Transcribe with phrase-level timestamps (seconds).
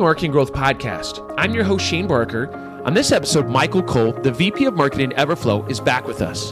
[0.00, 1.34] the Marketing Growth Podcast.
[1.36, 2.50] I'm your host, Shane Barker.
[2.86, 6.48] On this episode, Michael Cole, the VP of Marketing at Everflow, is back with us.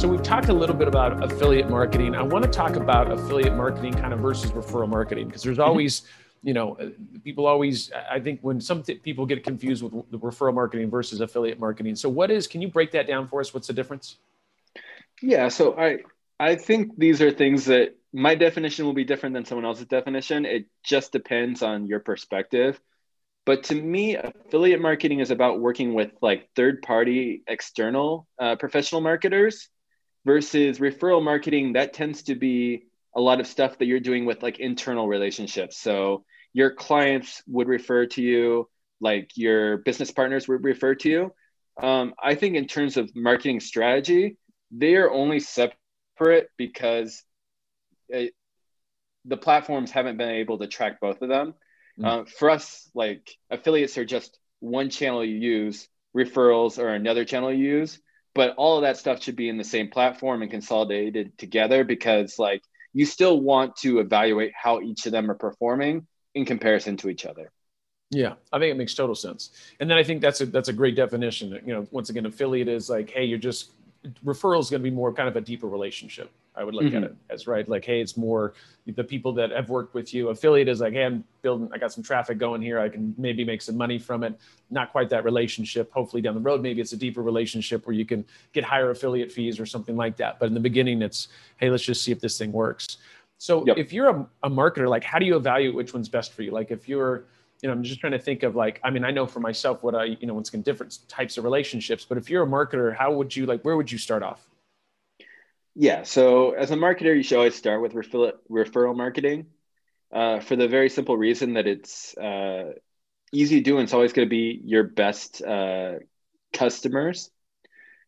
[0.00, 2.14] So, we've talked a little bit about affiliate marketing.
[2.14, 5.68] I want to talk about affiliate marketing kind of versus referral marketing because there's mm-hmm.
[5.68, 6.02] always,
[6.44, 6.90] you know, uh,
[7.24, 11.20] people always, I think when some t- people get confused with the referral marketing versus
[11.20, 11.96] affiliate marketing.
[11.96, 13.52] So, what is, can you break that down for us?
[13.52, 14.18] What's the difference?
[15.20, 15.48] Yeah.
[15.48, 16.04] So, I,
[16.38, 20.46] I think these are things that my definition will be different than someone else's definition.
[20.46, 22.80] It just depends on your perspective.
[23.44, 29.02] But to me, affiliate marketing is about working with like third party external uh, professional
[29.02, 29.68] marketers
[30.24, 31.74] versus referral marketing.
[31.74, 32.84] That tends to be
[33.14, 35.76] a lot of stuff that you're doing with like internal relationships.
[35.76, 36.24] So
[36.54, 41.34] your clients would refer to you, like your business partners would refer to you.
[41.82, 44.38] Um, I think in terms of marketing strategy,
[44.70, 47.22] they are only separate because
[48.08, 48.34] it,
[49.24, 51.54] the platforms haven't been able to track both of them.
[51.98, 52.06] Mm.
[52.06, 57.52] Uh, for us, like affiliates are just one channel you use, referrals are another channel
[57.52, 58.00] you use,
[58.34, 62.38] but all of that stuff should be in the same platform and consolidated together because
[62.38, 67.08] like you still want to evaluate how each of them are performing in comparison to
[67.08, 67.50] each other.
[68.10, 69.50] Yeah, I think it makes total sense.
[69.80, 71.60] And then I think that's a that's a great definition.
[71.66, 73.72] You know, once again, affiliate is like, hey, you're just
[74.24, 76.30] referral is going to be more kind of a deeper relationship.
[76.58, 76.96] I would look mm-hmm.
[76.96, 78.54] at it as right, like, hey, it's more
[78.86, 80.30] the people that have worked with you.
[80.30, 82.80] Affiliate is like, hey, I'm building, I got some traffic going here.
[82.80, 84.38] I can maybe make some money from it.
[84.70, 85.92] Not quite that relationship.
[85.92, 89.30] Hopefully down the road, maybe it's a deeper relationship where you can get higher affiliate
[89.30, 90.38] fees or something like that.
[90.38, 92.96] But in the beginning, it's, hey, let's just see if this thing works.
[93.36, 93.76] So yep.
[93.76, 96.52] if you're a, a marketer, like, how do you evaluate which one's best for you?
[96.52, 97.24] Like, if you're
[97.62, 99.82] you know, I'm just trying to think of like, I mean, I know for myself
[99.82, 102.94] what I, you know, it's in different types of relationships, but if you're a marketer,
[102.94, 104.46] how would you like, where would you start off?
[105.74, 106.02] Yeah.
[106.04, 109.46] So as a marketer, you should always start with refill, referral marketing
[110.12, 112.72] uh, for the very simple reason that it's uh,
[113.32, 115.94] easy to do and it's always going to be your best uh,
[116.52, 117.30] customers.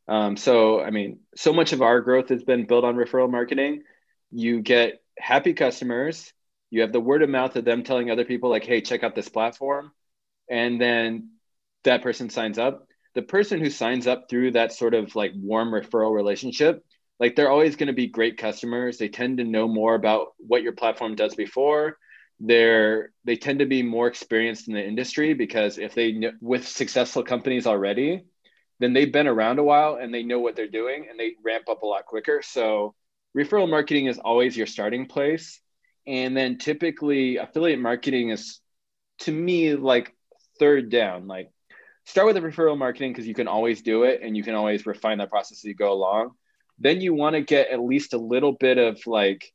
[0.06, 3.83] Um, so, I mean, so much of our growth has been built on referral marketing.
[4.31, 6.33] You get happy customers
[6.71, 9.15] you have the word of mouth of them telling other people like hey check out
[9.15, 9.93] this platform.
[10.51, 11.31] And then
[11.84, 12.87] that person signs up.
[13.15, 16.84] The person who signs up through that sort of like warm referral relationship
[17.21, 18.97] like they're always going to be great customers.
[18.97, 21.99] They tend to know more about what your platform does before.
[22.41, 27.25] They're they tend to be more experienced in the industry because if they with successful
[27.25, 28.25] companies already
[28.81, 31.69] then they've been around a while and they know what they're doing and they ramp
[31.69, 32.43] up a lot quicker.
[32.43, 32.95] So
[33.37, 35.61] referral marketing is always your starting place
[36.09, 38.61] and then typically affiliate marketing is
[39.21, 40.17] to me like
[40.59, 41.27] third down.
[41.29, 41.51] Like
[42.07, 44.87] start with the referral marketing because you can always do it and you can always
[44.87, 46.31] refine that process as you go along.
[46.79, 49.53] Then you want to get at least a little bit of like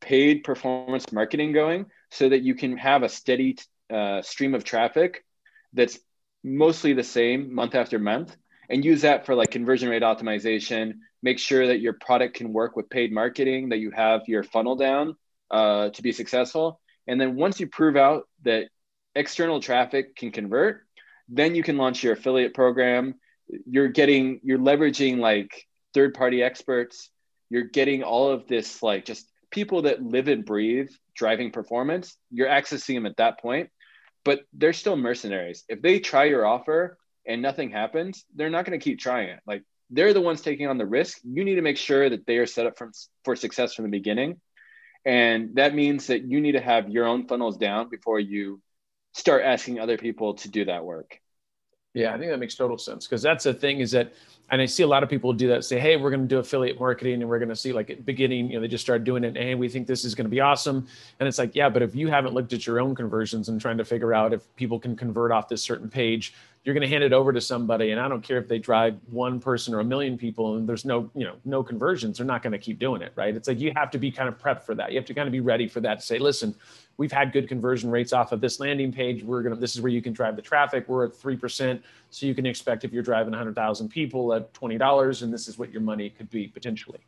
[0.00, 3.56] paid performance marketing going so that you can have a steady
[3.88, 5.24] uh, stream of traffic
[5.72, 6.00] that's
[6.42, 8.36] mostly the same month after month
[8.68, 12.74] and use that for like conversion rate optimization make sure that your product can work
[12.74, 15.14] with paid marketing that you have your funnel down
[15.52, 16.80] uh, to be successful.
[17.06, 18.68] And then once you prove out that
[19.14, 20.86] external traffic can convert,
[21.28, 23.14] then you can launch your affiliate program.
[23.66, 27.10] You're getting, you're leveraging like third party experts.
[27.50, 32.16] You're getting all of this, like just people that live and breathe driving performance.
[32.30, 33.68] You're accessing them at that point,
[34.24, 35.64] but they're still mercenaries.
[35.68, 36.96] If they try your offer
[37.26, 39.40] and nothing happens, they're not going to keep trying it.
[39.46, 41.18] Like they're the ones taking on the risk.
[41.24, 42.90] You need to make sure that they are set up for,
[43.24, 44.40] for success from the beginning.
[45.04, 48.60] And that means that you need to have your own funnels down before you
[49.14, 51.18] start asking other people to do that work.
[51.94, 54.14] Yeah, I think that makes total sense because that's the thing is that,
[54.50, 56.38] and I see a lot of people do that say, hey, we're going to do
[56.38, 59.04] affiliate marketing and we're going to see like at beginning, you know, they just start
[59.04, 60.86] doing it and we think this is going to be awesome.
[61.20, 63.76] And it's like, yeah, but if you haven't looked at your own conversions and trying
[63.76, 66.32] to figure out if people can convert off this certain page,
[66.64, 68.96] you're going to hand it over to somebody and i don't care if they drive
[69.10, 72.42] one person or a million people and there's no you know no conversions they're not
[72.42, 73.34] going to keep doing it right?
[73.36, 74.92] It's like you have to be kind of prepped for that.
[74.92, 76.54] You have to kind of be ready for that to say listen
[76.96, 79.22] we've had good conversion rates off of this landing page.
[79.22, 80.88] We're going to this is where you can drive the traffic.
[80.88, 81.80] We're at 3%
[82.10, 85.72] so you can expect if you're driving 100000 people at $20 and this is what
[85.72, 87.00] your money could be potentially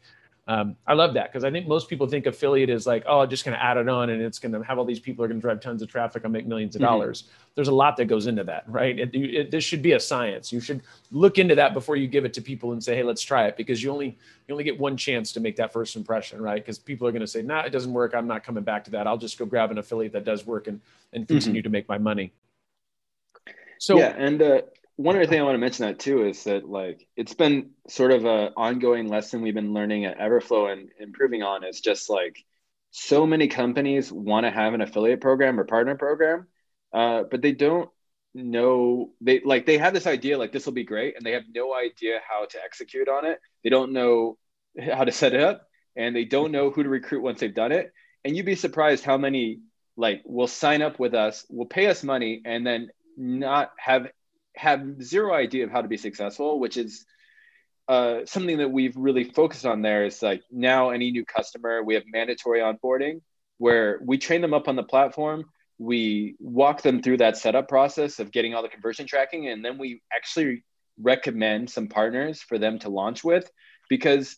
[0.47, 3.47] um, I love that because I think most people think affiliate is like, oh, just
[3.47, 5.39] going to add it on and it's going to have all these people are going
[5.39, 6.91] to drive tons of traffic and make millions of mm-hmm.
[6.91, 7.25] dollars.
[7.55, 8.99] There's a lot that goes into that, right?
[8.99, 10.53] It, it, this should be a science.
[10.53, 13.23] You should look into that before you give it to people and say, hey, let's
[13.23, 16.43] try it because you only you only get one chance to make that first impression,
[16.43, 16.63] right?
[16.63, 18.15] Because people are going to say, nah, it doesn't work.
[18.15, 19.07] I'm not coming back to that.
[19.07, 20.79] I'll just go grab an affiliate that does work and
[21.15, 21.33] and mm-hmm.
[21.33, 21.65] continue mm-hmm.
[21.65, 22.35] to make my money.
[23.79, 24.63] So yeah, and uh,
[24.97, 28.13] one other thing I want to mention that too is that like it's been sort
[28.13, 32.45] of a ongoing lesson we've been learning at Everflow and improving on is just like
[32.91, 36.47] so many companies want to have an affiliate program or partner program,
[36.93, 37.91] uh, but they don't
[38.37, 41.45] know they like they have this idea like this will be great and they have
[41.55, 43.41] no idea how to execute on it.
[43.65, 44.39] They don't know
[44.93, 45.63] how to set it up
[45.97, 47.93] and they don't know who to recruit once they've done it.
[48.25, 49.61] And you'd be surprised how many
[49.97, 54.09] like will sign up with us will pay us money and then not have
[54.57, 57.05] have zero idea of how to be successful which is
[57.87, 61.95] uh, something that we've really focused on there is like now any new customer we
[61.95, 63.21] have mandatory onboarding
[63.59, 65.45] where we train them up on the platform.
[65.79, 69.79] We walk them through that setup process of getting all the conversion tracking and then
[69.79, 70.65] we actually
[71.01, 73.51] recommend some partners for them to launch with
[73.89, 74.37] because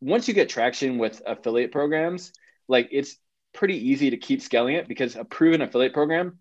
[0.00, 2.32] once you get traction with affiliate programs
[2.68, 3.16] like it's
[3.52, 6.38] pretty easy to keep scaling it because a proven affiliate program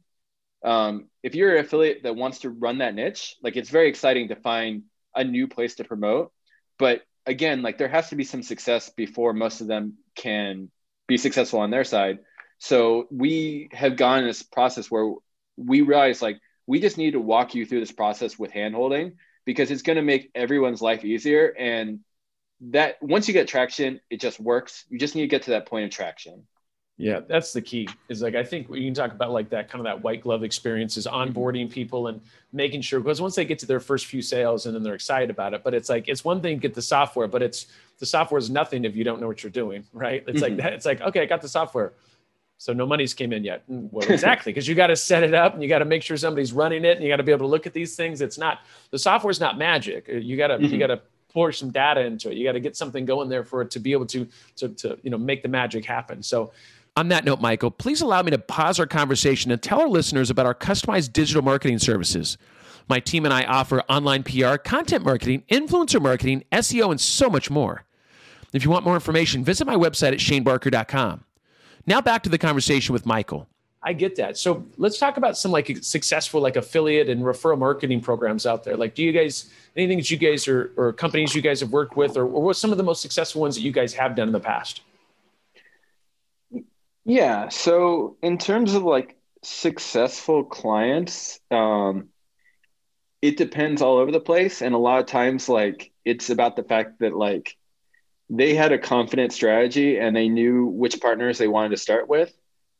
[0.64, 4.30] um, if you're an affiliate that wants to run that niche like it's very exciting
[4.30, 4.84] to find
[5.16, 6.32] a new place to promote
[6.78, 10.70] but again like there has to be some success before most of them can
[11.08, 12.20] be successful on their side
[12.60, 15.14] so we have gone in this process where
[15.58, 19.14] we realize like we just need to walk you through this process with handholding
[19.46, 21.54] because it's going to make everyone's life easier.
[21.58, 22.02] And
[22.60, 24.86] that once you get traction, it just works.
[24.90, 26.46] You just need to get to that point of traction.
[27.00, 27.88] Yeah, that's the key.
[28.10, 30.44] Is like I think you can talk about like that kind of that white glove
[30.44, 31.32] experience is mm-hmm.
[31.32, 32.20] onboarding people and
[32.52, 35.30] making sure because once they get to their first few sales and then they're excited
[35.30, 37.68] about it, but it's like it's one thing to get the software, but it's
[38.00, 40.24] the software is nothing if you don't know what you're doing, right?
[40.28, 40.56] It's mm-hmm.
[40.56, 40.74] like that.
[40.74, 41.94] It's like okay, I got the software.
[42.60, 43.70] So no money's came in yet.
[43.70, 46.02] Mm, well, exactly, because you got to set it up and you got to make
[46.02, 48.22] sure somebody's running it and you got to be able to look at these things.
[48.22, 50.10] It's not the software's not magic.
[50.10, 50.74] Uh, you got to mm-hmm.
[50.74, 52.38] you got to pour some data into it.
[52.38, 54.98] You got to get something going there for it to be able to to to
[55.04, 56.24] you know make the magic happen.
[56.24, 56.52] So
[56.98, 60.32] on that note, Michael, please allow me to pause our conversation and tell our listeners
[60.32, 62.40] about our customized digital marketing services.
[62.90, 67.52] My team and I offer online PR, content marketing, influencer marketing, SEO, and so much
[67.52, 67.86] more.
[68.52, 71.24] If you want more information, visit my website at shanebarker.com.
[71.86, 73.48] Now back to the conversation with Michael.
[73.84, 74.36] I get that.
[74.36, 78.76] So let's talk about some like successful like affiliate and referral marketing programs out there.
[78.76, 81.96] Like, do you guys anything that you guys are or companies you guys have worked
[81.96, 84.28] with, or, or what's some of the most successful ones that you guys have done
[84.28, 84.82] in the past?
[87.08, 87.50] Yeah.
[87.50, 92.10] So in terms of like successful clients, um,
[93.22, 96.64] it depends all over the place, and a lot of times like it's about the
[96.64, 97.56] fact that like
[98.30, 102.34] they had a confident strategy and they knew which partners they wanted to start with.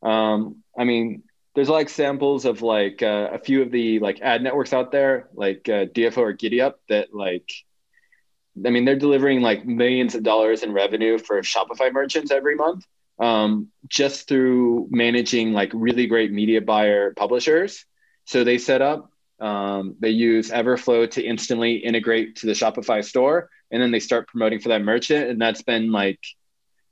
[0.04, 1.24] Um, I mean,
[1.56, 5.30] there's like samples of like uh, a few of the like ad networks out there,
[5.36, 7.52] like uh, DFO or GiddyUp, that like,
[8.66, 12.86] I mean, they're delivering like millions of dollars in revenue for Shopify merchants every month,
[13.20, 17.86] um, just through managing like really great media buyer publishers.
[18.26, 23.50] So they set up, um, they use Everflow to instantly integrate to the Shopify store
[23.72, 26.20] and then they start promoting for that merchant and that's been like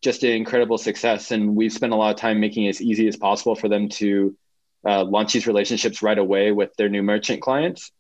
[0.01, 1.31] just an incredible success.
[1.31, 3.89] And we've spent a lot of time making it as easy as possible for them
[3.89, 4.35] to
[4.85, 7.91] uh, launch these relationships right away with their new merchant clients.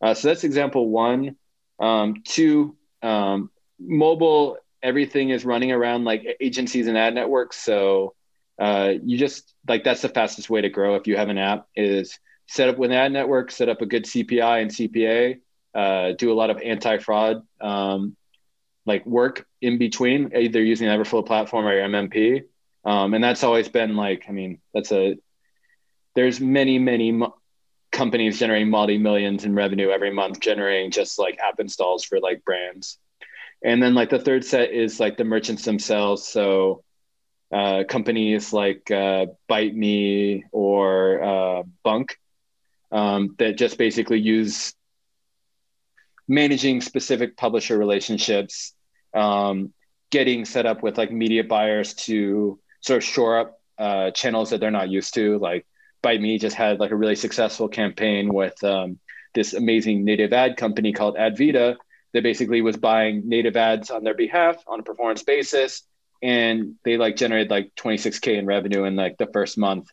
[0.00, 1.36] Uh, so that's example one.
[1.80, 8.14] Um, two um, mobile everything is running around like agencies and ad networks so
[8.58, 11.66] uh, you just like that's the fastest way to grow if you have an app
[11.76, 15.38] is set up with an ad network set up a good cpi and cpa
[15.74, 18.16] uh, do a lot of anti-fraud um,
[18.88, 22.44] like work in between, either using Everflow platform or MMP.
[22.84, 25.18] Um, and that's always been like, I mean, that's a,
[26.14, 27.20] there's many, many
[27.92, 32.44] companies generating multi millions in revenue every month, generating just like app installs for like
[32.44, 32.98] brands.
[33.64, 36.26] And then like the third set is like the merchants themselves.
[36.26, 36.84] So
[37.52, 42.18] uh, companies like uh, Bite Me or uh, Bunk
[42.92, 44.74] um, that just basically use
[46.28, 48.74] managing specific publisher relationships
[49.14, 49.72] um,
[50.10, 54.60] getting set up with like media buyers to sort of shore up uh, channels that
[54.60, 55.38] they're not used to.
[55.38, 55.66] Like
[56.02, 58.98] Bite Me just had like a really successful campaign with um,
[59.34, 61.76] this amazing native ad company called Advita
[62.12, 65.82] that basically was buying native ads on their behalf on a performance basis.
[66.22, 69.88] And they like generated like 26K in revenue in like the first month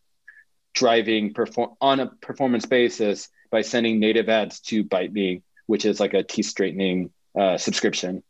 [0.73, 5.99] driving perform on a performance basis by sending native ads to Bite Me, which is
[5.99, 8.23] like a teeth straightening uh, subscription.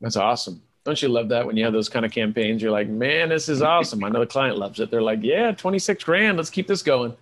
[0.00, 0.62] That's awesome.
[0.84, 2.60] Don't you love that when you have those kind of campaigns?
[2.60, 4.02] You're like, man, this is awesome.
[4.02, 4.90] I know the client loves it.
[4.90, 6.36] They're like, yeah, 26 grand.
[6.36, 7.16] Let's keep this going.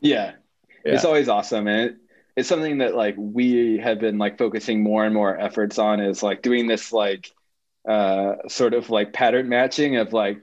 [0.00, 0.32] Yeah.
[0.84, 0.94] yeah.
[0.94, 1.66] It's always awesome.
[1.66, 1.96] And
[2.36, 6.22] it's something that like we have been like focusing more and more efforts on is
[6.22, 7.32] like doing this like
[7.88, 10.38] uh, sort of like pattern matching of like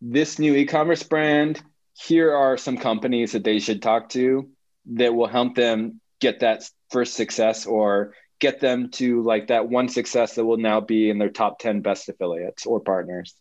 [0.00, 1.60] this new e-commerce brand.
[1.94, 4.48] Here are some companies that they should talk to
[4.94, 9.88] that will help them get that first success or get them to like that one
[9.88, 13.34] success that will now be in their top 10 best affiliates or partners.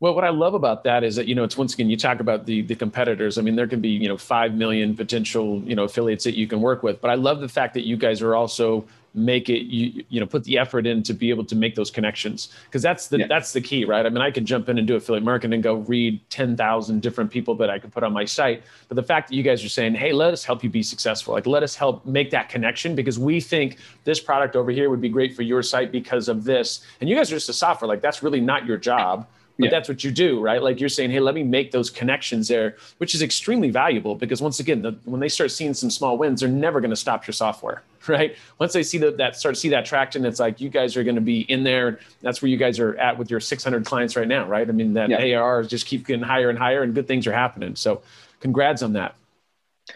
[0.00, 2.20] Well, what I love about that is that you know it's once again you talk
[2.20, 3.36] about the the competitors.
[3.36, 6.46] I mean, there can be you know five million potential you know affiliates that you
[6.46, 9.64] can work with, but I love the fact that you guys are also make it
[9.64, 12.80] you you know put the effort in to be able to make those connections because
[12.80, 13.26] that's the yeah.
[13.26, 15.64] that's the key right i mean i can jump in and do affiliate marketing and
[15.64, 19.28] go read 10,000 different people that i could put on my site but the fact
[19.28, 21.74] that you guys are saying hey let us help you be successful like let us
[21.74, 25.42] help make that connection because we think this product over here would be great for
[25.42, 28.40] your site because of this and you guys are just a software like that's really
[28.40, 29.26] not your job
[29.60, 29.70] but yeah.
[29.70, 30.62] that's what you do, right?
[30.62, 34.40] Like you're saying, hey, let me make those connections there, which is extremely valuable because
[34.40, 37.26] once again, the, when they start seeing some small wins, they're never going to stop
[37.26, 38.36] your software, right?
[38.58, 41.04] Once they see that, that start to see that traction, it's like you guys are
[41.04, 42.00] going to be in there.
[42.22, 44.68] That's where you guys are at with your 600 clients right now, right?
[44.68, 45.38] I mean, that yeah.
[45.38, 47.76] ARR just keep getting higher and higher, and good things are happening.
[47.76, 48.02] So,
[48.40, 49.14] congrats on that.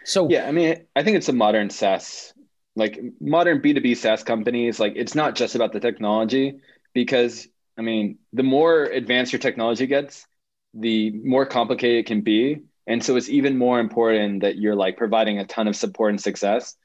[0.05, 2.33] So yeah, I mean, I think it's a modern SaaS,
[2.75, 4.81] like modern B2B SaaS companies.
[4.81, 6.61] Like it's not just about the technology
[6.93, 10.27] because I mean, the more advanced your technology gets,
[10.75, 12.63] the more complicated it can be.
[12.87, 16.21] And so it's even more important that you're like providing a ton of support and
[16.21, 16.77] success.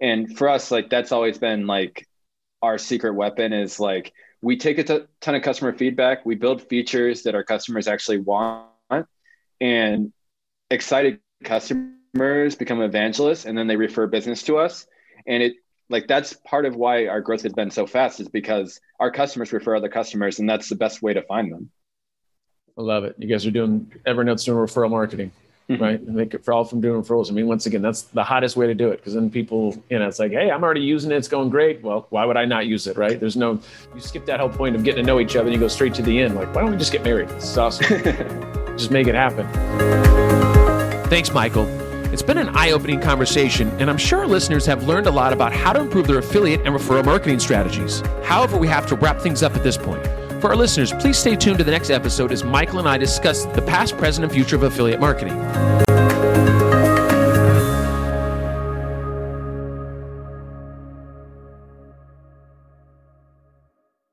[0.00, 2.06] And for us, like that's always been like
[2.62, 6.68] our secret weapon is like we take a t- ton of customer feedback, we build
[6.68, 8.68] features that our customers actually want,
[9.60, 10.12] and
[10.70, 14.86] excited customers become evangelists and then they refer business to us.
[15.26, 15.54] And it
[15.90, 19.52] like that's part of why our growth has been so fast is because our customers
[19.52, 21.70] refer other customers and that's the best way to find them.
[22.78, 23.16] I love it.
[23.18, 25.32] You guys are doing evernote's doing referral marketing
[25.70, 25.82] mm-hmm.
[25.82, 26.00] right?
[26.00, 27.30] And make it for all from doing referrals.
[27.30, 29.98] I mean once again that's the hottest way to do it because then people you
[29.98, 31.16] know it's like hey i'm already using it.
[31.16, 31.82] It's going great.
[31.82, 33.18] Well why would i not use it right?
[33.18, 33.60] There's no
[33.94, 35.94] you skip that whole point of getting to know each other and you go straight
[35.94, 36.34] to the end.
[36.34, 37.28] Like why don't we just get married?
[37.30, 37.86] This is awesome.
[38.76, 39.46] Just make it happen.
[41.10, 41.79] Thanks michael
[42.12, 45.32] it's been an eye opening conversation, and I'm sure our listeners have learned a lot
[45.32, 48.00] about how to improve their affiliate and referral marketing strategies.
[48.24, 50.04] However, we have to wrap things up at this point.
[50.40, 53.44] For our listeners, please stay tuned to the next episode as Michael and I discuss
[53.44, 55.89] the past, present, and future of affiliate marketing.